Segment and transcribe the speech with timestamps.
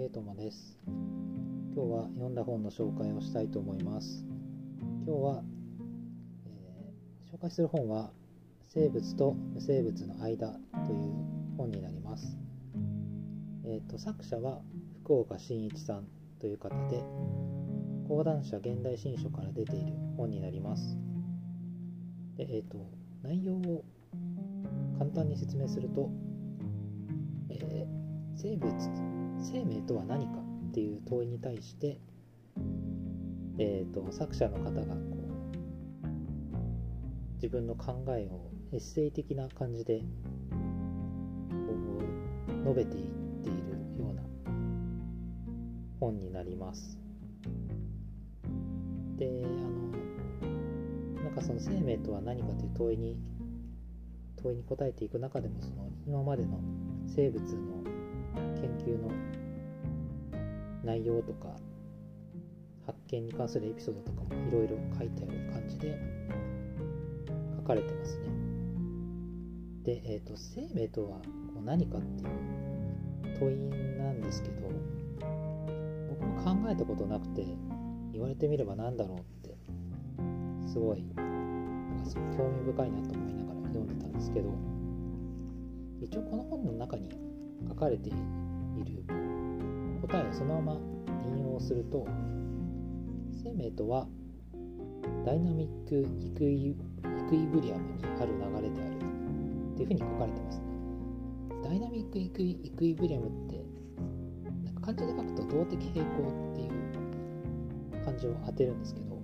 [0.00, 0.78] ケイトモです。
[0.86, 4.24] 今日は読んだ本の紹介をしたいと思います。
[5.06, 5.42] 今日は、
[6.46, 8.10] えー、紹介する本は
[8.72, 10.52] 生物と無生物の間
[10.86, 11.12] という
[11.58, 12.38] 本になります。
[13.66, 14.62] えっ、ー、と作者は
[15.04, 16.06] 福岡伸一さん
[16.40, 17.04] という方で
[18.08, 20.96] 講談社現代新書から出ている本になります。
[22.38, 22.90] でえっ、ー、と
[23.22, 23.84] 内容を
[24.98, 26.10] 簡単に説明すると、
[27.50, 27.86] え
[28.34, 30.32] 生物生命とは何か
[30.70, 31.98] っていう問いに対して、
[33.58, 35.30] えーと、作者の方がこう
[37.34, 40.04] 自分の考えをエッセイ的な感じでこ
[42.48, 43.06] う述べていっ
[43.42, 43.58] ている
[43.98, 44.22] ような
[45.98, 46.98] 本になります。
[49.16, 49.48] であ
[51.18, 53.16] のなんかその生命とは何かという問いに
[54.42, 56.60] 問いに答えていく中でもその今までの
[57.06, 57.80] 生物の
[58.34, 59.10] 研究の
[60.84, 61.48] 内容とか
[62.86, 65.98] 発見に関するエピソードとかもいろいろ書いてある感じで
[67.56, 68.24] 書かれてますね。
[69.84, 71.18] で、えっ、ー、と生命とは
[71.64, 72.30] 何かっていう
[73.38, 73.56] 問い
[73.98, 74.68] なんですけど
[76.10, 77.46] 僕も考えたことなくて
[78.12, 79.56] 言われてみれば何だろうって
[80.66, 84.50] すごいなんか興味深いなと思いながら読んでたんですけど
[86.00, 87.08] 一応この本の中に
[87.68, 88.18] 書かれている
[90.02, 90.80] 答えをそのまま
[91.26, 92.06] 引用すると
[93.42, 94.06] 生命とは
[95.24, 96.74] ダイナミックイクイ
[97.46, 100.64] ブリアムにある流れであるっていうふうに書かれてますね。
[101.62, 103.64] ダイナミックイクイイクイブリアムって
[104.64, 109.20] なんか漢字で書くと動的平衡っていう漢字を当てるんですけど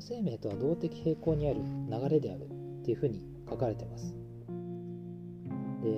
[0.00, 4.14] 生命とは動的平衡にある流れであるっていうふうに書かれてます。
[5.82, 5.88] で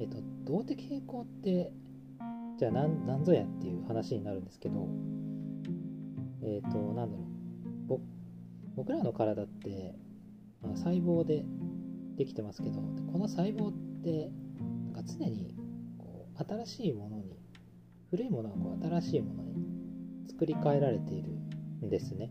[0.00, 0.18] えっと
[0.48, 1.72] 動的平衡って
[2.58, 4.88] じゃあ何何ぞやっていう話になるんですけど
[6.42, 7.28] えっ、ー、となんだろう。
[8.78, 9.96] 僕らの体って、
[10.62, 11.44] まあ、細胞で
[12.16, 12.80] できてますけど
[13.12, 13.72] この細胞っ
[14.04, 14.30] て
[14.92, 15.56] なんか常に
[15.98, 17.40] こう新しいものに
[18.10, 19.66] 古いものがこう新しいものに
[20.28, 21.30] 作り変えられている
[21.84, 22.30] んですね。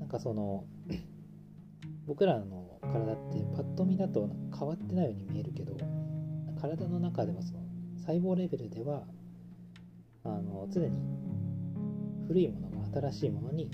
[0.00, 0.64] なんかその
[2.06, 5.76] 僕らの体ってパッと見だと変わってないように見えるけど
[6.62, 7.60] 体の中ではその
[7.96, 9.02] 細胞レベルでは
[10.22, 10.92] あの常に
[12.28, 13.68] 古いものが新しいものに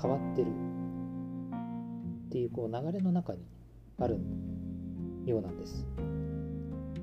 [0.00, 3.44] 変わってるっていうこう流れの中に
[3.98, 4.18] ある
[5.26, 5.86] ようなんです。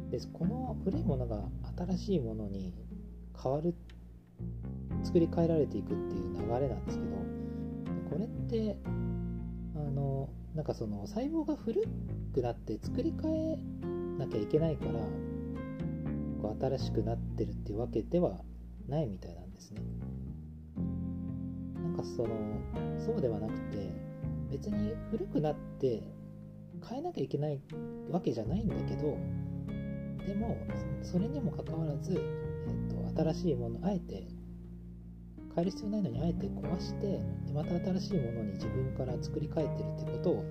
[0.09, 1.43] でこの古いものが
[1.77, 2.73] 新しいものに
[3.41, 3.75] 変わる
[5.03, 7.11] 作り変えられていくっていう流れなんですけど
[8.09, 8.75] これって
[9.75, 11.83] あのなんかその細胞が古
[12.33, 13.59] くなって作り変え
[14.19, 14.91] なきゃいけないから
[16.41, 18.41] こう新しくなってるっていうわけでは
[18.87, 19.81] ないみたいなんですね。
[21.81, 22.29] なんかその
[22.99, 23.91] そうではなくて
[24.51, 26.03] 別に古くなって
[26.87, 27.59] 変えなきゃいけない
[28.11, 29.17] わけじゃないんだけど
[30.25, 30.57] でも
[31.01, 34.27] それにもかかわらず、えっと、新しいものあえて
[35.55, 37.19] 変える必要ないのにあえて壊して
[37.53, 40.45] また新しいものに自分から作り変えてるってことを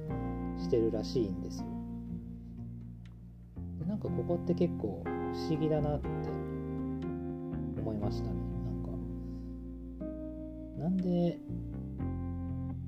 [0.58, 1.77] してるらしいんですよ。
[3.98, 5.10] なんかここって結構不
[5.50, 6.06] 思議だなって
[7.80, 8.36] 思いましたね。
[8.64, 8.90] なんか。
[10.84, 11.40] なんで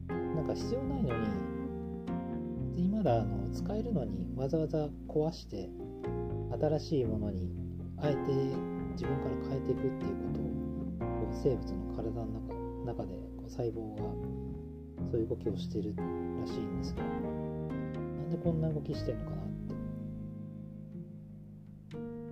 [0.08, 1.12] なんか必要ないの
[2.76, 5.68] にまだあの使えるのにわざわざ壊して
[6.60, 7.50] 新しいものに
[7.98, 8.20] あえて
[8.92, 10.42] 自分から変えていくっていうことを
[11.42, 12.26] 生物の体の
[12.84, 14.02] 中中でこう細胞が
[15.10, 16.04] そういう動きをしてるら
[16.46, 17.06] しいんですけど。
[17.08, 17.14] な
[18.26, 19.39] んでこんな動きしてるのかな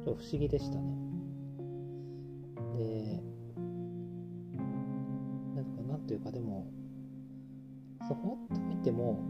[0.05, 0.95] と不思議でしたね。
[2.77, 3.23] で、
[5.55, 6.71] なんかなんというかでも、
[8.07, 9.21] そう放っておいても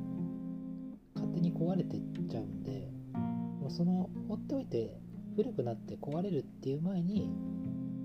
[1.14, 2.90] 勝手に壊れてっちゃうんで、
[3.70, 4.94] その放っておいて
[5.36, 7.30] 古くなって壊れるっていう前に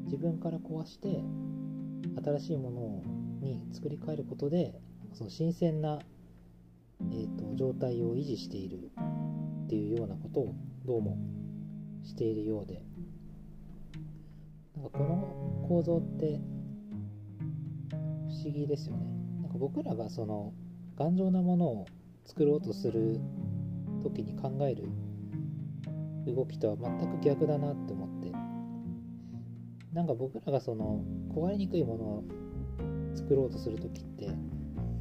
[0.05, 1.23] 自分から壊して
[2.23, 3.03] 新しいもの
[3.41, 4.79] に作り変えることで
[5.13, 5.99] その新鮮な、
[7.11, 8.91] えーと状態を維持している
[9.65, 10.55] っていうようなことを
[10.85, 11.17] どうも
[12.03, 12.81] しているようで。
[14.75, 16.39] なんかこの構造って
[18.27, 19.05] 不思議ですよね。
[19.41, 20.53] なんか僕らがその
[20.97, 21.85] 頑丈なものを
[22.25, 23.19] 作ろうとする
[24.03, 24.87] 時に考える
[26.27, 28.31] 動きとは全く逆だなって思って。
[29.93, 31.03] なんか僕らがその
[31.35, 32.23] 壊れにくいものを
[33.15, 34.27] 作ろうとする時って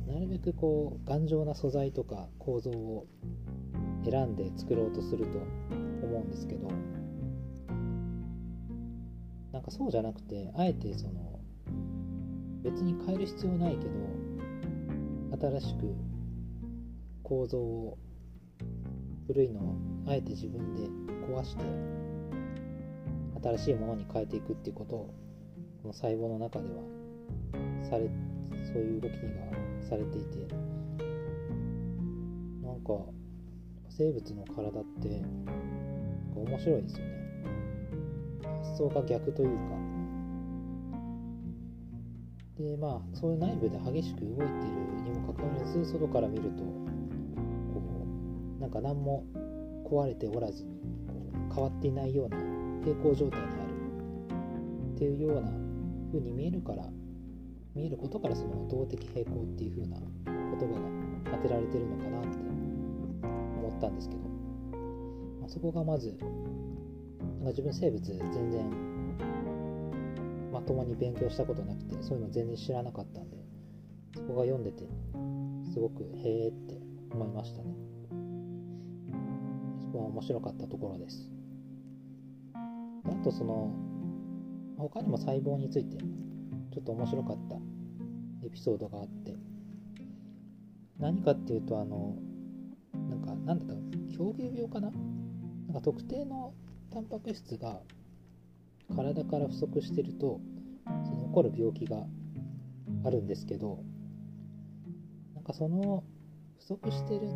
[0.07, 3.07] なるべくこう頑丈な素材とか構造を
[4.05, 5.39] 選んで作ろうとすると
[6.07, 6.69] 思うんですけど
[9.73, 11.41] そうじゃなくてあえてその
[12.63, 15.95] 別に変える必要ないけど新しく
[17.23, 17.99] 構造を
[19.27, 19.75] 古いのを
[20.07, 20.83] あえて自分で
[21.27, 21.65] 壊して
[23.43, 25.15] 新しいものに変えていくっていうことを
[25.81, 26.83] この細胞の中では
[27.89, 28.11] され
[28.67, 29.19] そういう動きが
[29.89, 30.55] されていて
[32.63, 32.93] なんか
[33.89, 35.23] 生物の体って
[36.37, 37.12] 面白いですよね。
[38.63, 39.77] 発想が逆というか。
[42.59, 44.51] でまあそういう内部で激しく動いている
[45.03, 46.73] にもかかわらず外から見るとこ
[48.59, 49.25] うなんか何も
[49.91, 50.65] 壊れておらず
[51.53, 52.37] 変わっていないような
[52.85, 53.73] 平行状態にある。
[54.95, 55.51] っていうような
[56.13, 56.85] 風に見えるから
[57.75, 60.75] 見えることからその動的平衡っていう風な言葉
[61.27, 62.39] が当てられてるのかなって
[63.59, 64.21] 思ったんですけど、
[65.41, 66.17] まあ、そこがまず
[67.43, 68.19] なんか自分生物全
[68.53, 68.71] 然
[70.53, 73.37] まともに勉強したことなくてそういうの全然知らなかったんで
[74.15, 74.85] そこが読んでて
[75.73, 76.81] すごくへえって
[77.11, 77.75] 思いましたね。
[79.81, 81.33] そこは面白かったところです。
[82.55, 83.75] あとその
[84.79, 87.57] 他にも細胞についてちょっと面白かった
[88.47, 89.35] エピソードがあって
[91.01, 92.15] 何かっていうとあの
[93.09, 94.93] なんかなんだった狂牛病かな？
[95.67, 96.55] なんか特定の
[96.93, 97.81] タンパク質が
[98.95, 100.41] 体から不足してると
[101.05, 102.05] その起こる病気が
[103.05, 103.83] あるんですけど
[105.35, 106.05] なんかその
[106.59, 107.29] 不足してる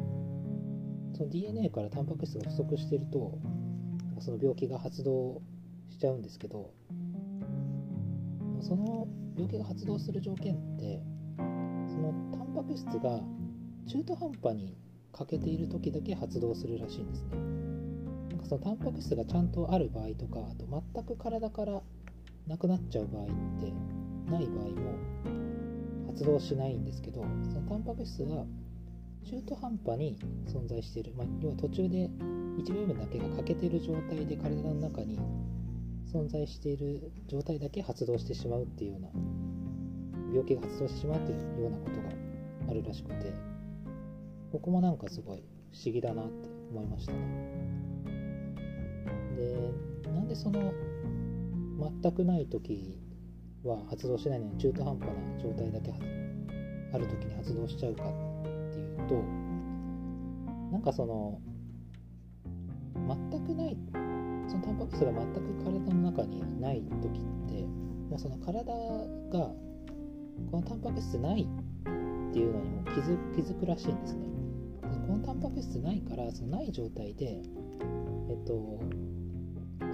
[1.14, 3.38] その DNA からタンパク質が不足してると
[4.04, 5.40] なんかその病気が発動
[5.88, 6.74] しちゃうんですけど
[8.60, 11.00] その病気が発動する条件って
[11.38, 13.20] そのタンパク質が
[13.86, 14.76] 中途半端に
[15.12, 17.75] 欠けている時だけ発動するらしいんですね。
[18.48, 21.82] そのタンパク質がちゃんとある場合とかあと全く体から
[22.46, 23.32] なくなっちゃう場合って
[24.30, 28.44] ない場合も発動しないんですけどそのタンパク質が
[29.28, 30.16] 中途半端に
[30.46, 32.08] 存在している、まあ、要は途中で
[32.56, 35.18] 一部分だけが欠けている状態で体の中に
[36.12, 39.08] 存在している状態だけ発動してしまうっていうような
[40.28, 43.32] 病気が発動してしまうっていうようなことがあるらしくて
[44.52, 47.75] ここもなんかすごい不思議だなって思いましたね。
[49.36, 50.72] でなんでその
[52.02, 52.98] 全くない時
[53.64, 55.92] は発動しないのに中途半端な状態だけ
[56.92, 59.22] ある時に発動しちゃうかっていうと
[60.72, 61.40] なんかその
[63.30, 63.76] 全くない
[64.48, 67.64] そのタンパク質が全く体の中にない時って
[68.08, 69.50] もうその体が
[70.50, 74.26] このタンパク質ないっていうのにも気づ気づくらしいんですね。
[75.06, 77.40] このタンパク質ないからそのない状態で
[78.28, 78.80] えっと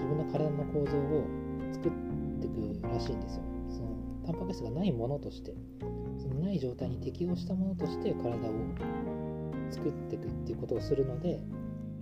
[0.03, 1.27] 自分の体の構造を
[1.73, 1.93] 作っ
[2.41, 3.43] ていくらしいんですよ。
[3.71, 3.89] その
[4.27, 5.55] タンパク質がないものとして
[6.19, 8.53] そのない状態に適応したものとして体を
[9.71, 11.41] 作っていくっていうことをするので、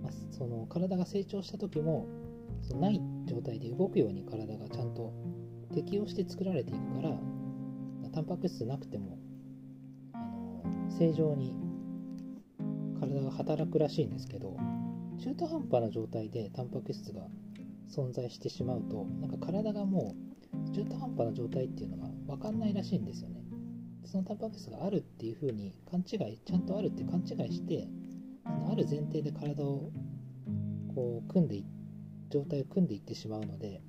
[0.03, 2.07] まあ、その体が成長した時も
[2.61, 5.13] そのない状態で動くように体がちゃんと
[5.73, 7.17] 適応して作られていくから
[8.13, 9.17] タンパク質なくても
[10.13, 10.63] あの
[10.97, 11.55] 正常に
[12.99, 14.57] 体が働くらしいんですけど
[15.23, 17.21] 中途半端な状態でタンパク質が
[17.91, 20.15] 存在してしまうとなんか体がも
[20.69, 23.41] う中途半端な状態っていうのが分かんないらしいんですよね。
[24.05, 27.87] そのタンパク質があるっていう風に勘違いちゃんとあるって勘違いして
[28.43, 29.91] そのある前提で体を
[30.93, 31.63] こう組んで
[32.29, 33.81] 状態を組んでいってしまうので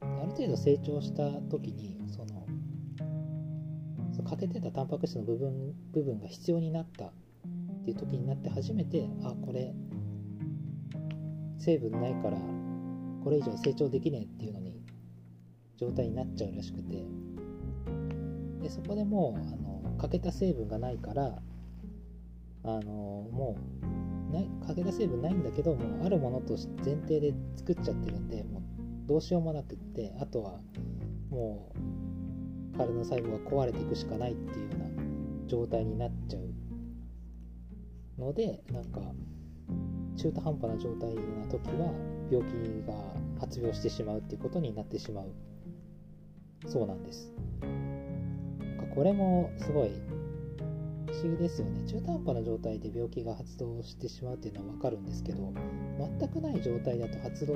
[0.00, 2.46] ある程度成長した時にその
[4.12, 7.12] その欠けてたタンパク質の部分部分が必要になったっ
[7.84, 9.72] ていう時になって初めてあこれ
[11.58, 12.38] 成分ないから
[13.22, 14.80] これ以上成長できねえっていうのに
[15.76, 17.04] 状態になっちゃうらしくて。
[18.60, 21.38] でそこでもうあの欠けた成分がないから
[22.62, 23.56] あのも
[24.30, 28.62] うない欠けた成分ないんだけどもうあるものとして前提で作っちゃってるんでもう
[29.08, 30.60] どうしようもなくってあとは
[31.30, 31.72] も
[32.74, 39.00] う体の細胞が壊れていくしかないっていうような状態になっちゃうのでなんか
[40.20, 41.94] 中途半端な状態な時は
[42.30, 42.52] 病気
[42.86, 42.92] が
[43.40, 45.32] 発病してしまうっていうことになってしまう
[46.66, 47.32] そうなんです。
[48.94, 49.92] これもすごい
[51.06, 51.86] 不思議ですよね。
[51.86, 55.54] 中途半端な状態で病気が発動してしまうっていうのは分かるんですけど
[56.18, 57.54] 全くない状態だと発動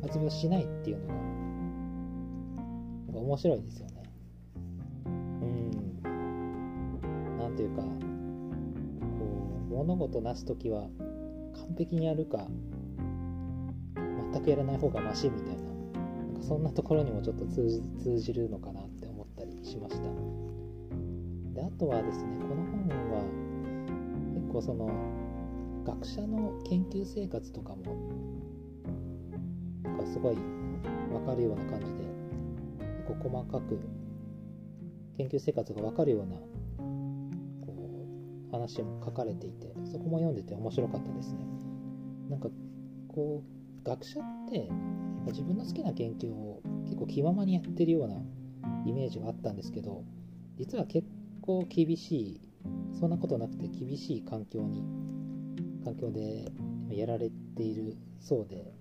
[0.00, 1.20] 発病しないっていうのがな
[3.10, 4.02] んか面白いですよね。
[5.04, 5.08] う
[5.44, 6.00] ん。
[7.38, 7.88] なんというかこ
[9.70, 10.88] う物事なす時は
[11.56, 12.46] 完璧にやるか
[14.32, 15.66] 全くやらない方がマシみたいな
[16.36, 20.02] かそんなところにもちょっと通じ通じるのかなって思ったりしました。
[21.54, 23.22] であとはですねこの本は
[24.34, 24.90] 結構その
[25.84, 27.84] 学者の研究生活とかも
[29.82, 30.36] なんかすごい
[31.10, 32.04] 分かるような感じで
[33.06, 33.78] 結構細かく
[35.16, 36.36] 研究生活が分かるような
[38.58, 41.46] 話も書かれていてそこも読んでて面白かったですね。
[42.28, 42.48] なんか
[43.08, 44.68] こう学者って
[45.28, 48.16] 自分の好きな研究を結構気ままにやってるような
[48.84, 50.04] イメージがあったんですけど
[50.56, 51.06] 実は結
[51.40, 52.40] 構厳しい
[52.98, 54.84] そんなことなくて厳しい環境に
[55.84, 56.52] 環境で
[56.90, 58.72] やられているそうで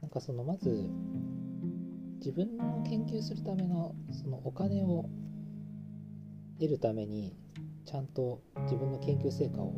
[0.00, 0.90] なんかそのまず
[2.18, 5.08] 自分の研究するためのそのお金を
[6.58, 7.36] 得るために
[7.94, 9.72] ちゃんと自分の研究成果を、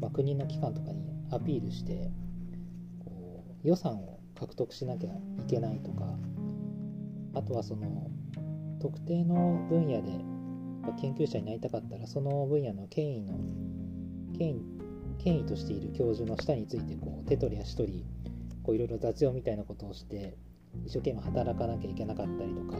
[0.00, 2.10] まあ、国の機関とかにアピールして
[2.98, 6.06] こう予算を獲得しなきゃいけないとか
[7.34, 8.10] あとはその
[8.80, 10.10] 特定の分野で
[11.00, 13.38] 研究者になりたかったらその分野の権威の
[14.36, 14.64] 権威
[15.22, 20.36] 権威としている教授の下についてこう手取り足取りいろいろ雑用みたいなことをして
[20.84, 22.76] 一生懸命働かなきゃいけなかったりとか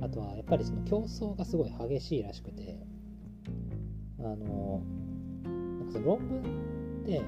[0.00, 2.78] あとはやっぱりその競争がすごい激しいらしくて
[4.18, 4.82] あの
[5.44, 7.22] なんかその論文で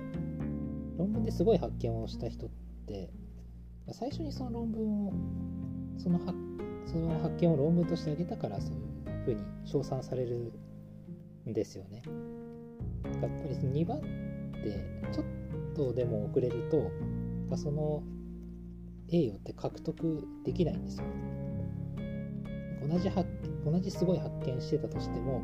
[0.99, 2.51] 論文ですごい発見をした人っ
[2.87, 3.11] て
[3.93, 5.13] 最初にその論文を
[5.99, 6.19] その
[6.87, 10.53] その発見を論文としてあげたからそういうふうに称賛される
[11.49, 12.03] んですよね。
[13.05, 14.07] やっぱりその2番って
[15.13, 15.27] ちょっ
[15.75, 18.03] とでも遅れるとその
[19.09, 21.05] 栄誉って獲得できないんですよ。
[22.89, 23.29] 同じ発
[23.65, 25.43] 同じすごい発見してたとしても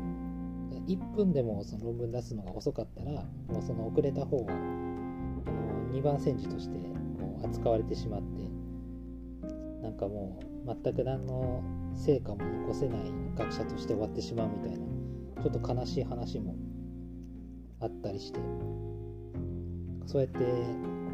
[0.87, 6.77] 1分でもその論文出すのが遅かったらもうその遅れた方があの2番煎じとして
[7.19, 8.49] こう扱われてしまって
[9.81, 11.63] なんかもう全く何の
[11.95, 16.55] 成果も残せない学者として終わってしまうみたいなちょっと悲しい話も
[17.81, 18.39] あったりして
[20.05, 20.45] そうやってこ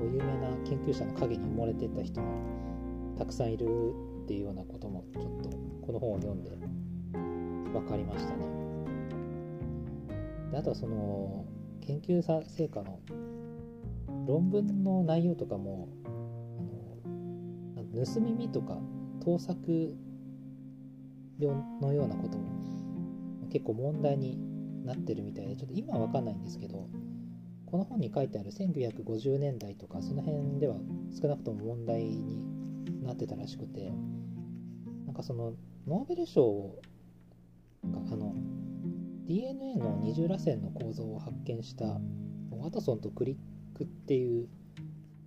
[0.05, 3.65] う有名な研究者の陰に埋もれてた人もたくさんいる
[4.23, 5.54] っていうようなこともちょっと
[5.85, 6.51] この本を読んで
[7.71, 8.45] 分かりましたね。
[10.51, 11.45] であとはその
[11.81, 12.99] 研究成果の
[14.27, 15.87] 論文の内容とかも
[17.75, 18.77] あの盗み見とか
[19.23, 19.95] 盗作
[21.39, 22.45] のようなことも
[23.51, 24.39] 結構問題に
[24.85, 26.87] なってるみたいでちょっと今は分かんないんですけど
[27.65, 30.75] この本に書いてある1950年代とかその辺では
[31.21, 32.41] 少なくとも問題に
[33.03, 33.91] なってたらしくて
[35.05, 35.53] なんかその
[35.87, 36.75] ノーベル賞
[37.91, 38.33] があの
[39.27, 41.85] DNA の二重らせんの構造を発見した
[42.51, 44.47] ワトソンとクリックっていう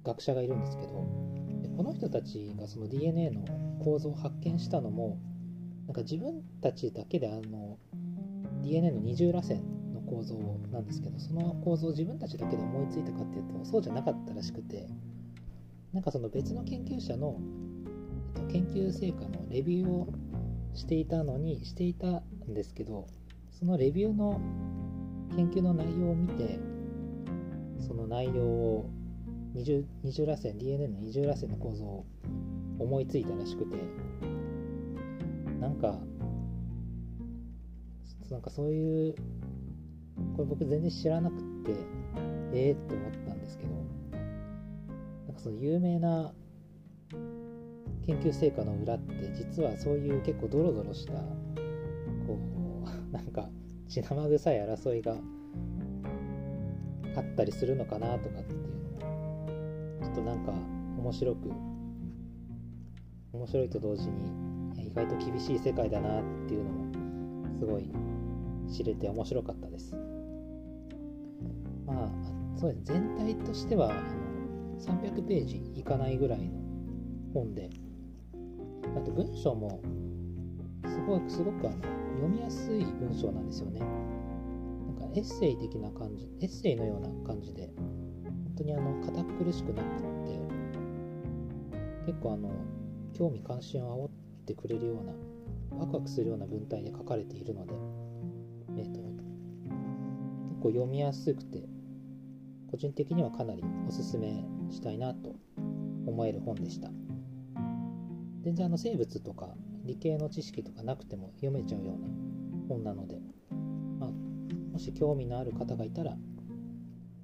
[0.04, 0.88] 学者がいるんですけど
[1.76, 3.44] この人たちがその DNA の
[3.84, 5.20] 構造を発見したのも
[5.86, 7.78] なんか自分たちだけであの
[8.62, 10.34] DNA の二重らせんの構造
[10.72, 14.88] なんですけどその構造を自分たちだけで思いついたかっていうとそうじゃなかったらしくて
[15.92, 17.38] なんかその別の研究者の
[18.50, 20.08] 研究成果のレビューを
[20.74, 23.06] していたのにしていたんですけど
[23.50, 24.40] そのレビューの
[25.36, 26.58] 研究の内容を見て
[27.86, 28.90] その内容を
[29.54, 32.06] 二重二重らせん DNA の二重らせんの構造を
[32.78, 33.76] 思いついたらしくて
[35.60, 35.98] なんか
[38.30, 39.14] なんかそういう
[40.36, 41.72] これ僕全然知らなくって
[42.52, 43.70] ええー、って思ったんですけど
[45.26, 46.32] なんかその有名な
[48.08, 52.38] 研究成果の裏って実はそういう結構ドロドロしたこ
[52.82, 53.50] う なんか
[53.86, 55.14] 血生臭い争いが
[57.14, 58.74] あったりするのかなとかっていうのも
[60.02, 60.54] ちょっとなんか
[60.98, 61.50] 面白く
[63.34, 66.86] 面白いと同時に意外と厳しい世界だなっていうのも
[67.58, 67.90] すごい
[68.68, 69.94] 知れて面白かったです。
[71.84, 72.10] まあ
[72.56, 73.00] そうですね。
[73.16, 76.58] 全体としてはあの300ページいかないぐらいの
[77.34, 77.68] 本で
[78.96, 79.80] あと文章も
[80.86, 81.76] すごくすごくあの
[82.14, 83.80] 読みやすい文章なんですよね。
[83.80, 87.70] なんかエッセイ的な感じエッセイのような感じで
[88.24, 90.40] 本当にあの堅苦しくなくって
[92.06, 92.50] 結構あの
[93.12, 94.10] 興味関心を煽っ
[94.46, 95.12] てくれるような
[95.78, 97.74] ワクワクするような文体で書かれているので
[98.78, 101.64] えーと、結構読みやすくて
[102.70, 105.34] 個人的にはかなりおすすめしたいなと
[106.06, 106.90] 思える本でした。
[108.48, 109.50] 全然あの生物とか
[109.84, 112.08] 理系の知識とかなくても読めちゃうような
[112.66, 113.20] 本なので、
[114.00, 114.10] まあ、
[114.72, 116.16] もし興味のある方がいたら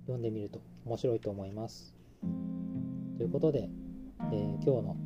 [0.02, 1.94] 読んでみると面白いと思います
[3.16, 3.70] ということで
[4.32, 4.96] えー今日の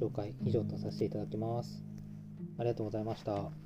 [0.00, 1.84] 紹介以上とさせていただきます。
[2.58, 3.63] ありがとうございました。